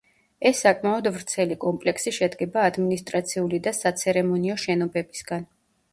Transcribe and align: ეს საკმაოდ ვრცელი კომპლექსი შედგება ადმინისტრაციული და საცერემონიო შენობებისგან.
ეს 0.49 0.61
საკმაოდ 0.65 1.09
ვრცელი 1.17 1.57
კომპლექსი 1.65 2.13
შედგება 2.19 2.65
ადმინისტრაციული 2.71 3.61
და 3.69 3.75
საცერემონიო 3.83 4.57
შენობებისგან. 4.67 5.47